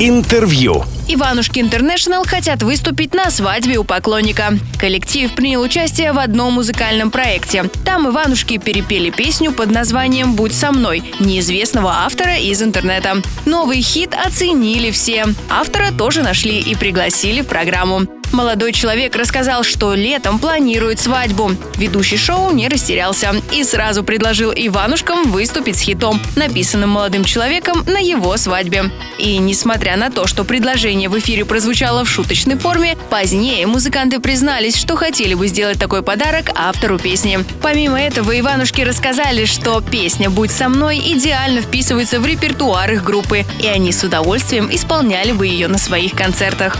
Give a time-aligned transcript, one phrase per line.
[0.00, 0.82] Интервью.
[1.06, 4.58] Иванушки Интернешнл хотят выступить на свадьбе у поклонника.
[4.76, 7.70] Коллектив принял участие в одном музыкальном проекте.
[7.84, 13.22] Там Иванушки перепели песню под названием «Будь со мной» неизвестного автора из интернета.
[13.46, 15.26] Новый хит оценили все.
[15.48, 18.08] Автора тоже нашли и пригласили в программу.
[18.34, 21.52] Молодой человек рассказал, что летом планирует свадьбу.
[21.76, 27.98] Ведущий шоу не растерялся и сразу предложил Иванушкам выступить с хитом, написанным молодым человеком на
[27.98, 28.90] его свадьбе.
[29.20, 34.76] И несмотря на то, что предложение в эфире прозвучало в шуточной форме, позднее музыканты признались,
[34.76, 37.38] что хотели бы сделать такой подарок автору песни.
[37.62, 43.44] Помимо этого, Иванушки рассказали, что песня «Будь со мной» идеально вписывается в репертуар их группы,
[43.62, 46.76] и они с удовольствием исполняли бы ее на своих концертах.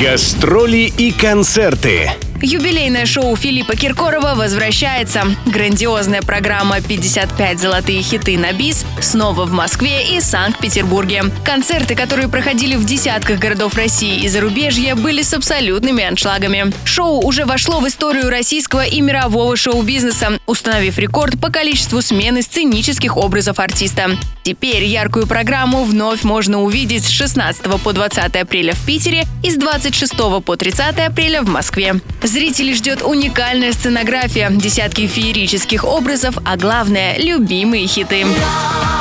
[0.00, 2.12] Гастроли и концерты.
[2.44, 5.24] Юбилейное шоу Филиппа Киркорова возвращается.
[5.46, 11.24] Грандиозная программа «55 золотые хиты на бис» снова в Москве и Санкт-Петербурге.
[11.44, 16.72] Концерты, которые проходили в десятках городов России и зарубежья, были с абсолютными аншлагами.
[16.84, 23.16] Шоу уже вошло в историю российского и мирового шоу-бизнеса, установив рекорд по количеству смены сценических
[23.16, 24.18] образов артиста.
[24.42, 29.54] Теперь яркую программу вновь можно увидеть с 16 по 20 апреля в Питере и с
[29.54, 30.12] 26
[30.44, 32.00] по 30 апреля в Москве.
[32.32, 38.20] Зрителей ждет уникальная сценография, десятки феерических образов, а главное– любимые хиты.
[38.20, 38.91] Еще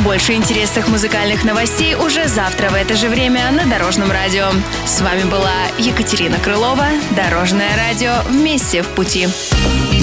[0.00, 4.46] больше интересных музыкальных новостей уже завтра в это же время на Дорожном радио.
[4.86, 6.86] С вами была Екатерина Крылова.
[7.16, 9.28] Дорожное радио «Вместе в пути».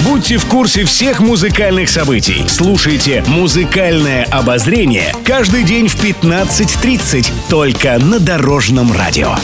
[0.04, 2.44] Будьте в курсе всех музыкальных событий.
[2.48, 9.34] Слушайте «Музыкальное обозрение» каждый день в 15.30 только на Дорожном радио.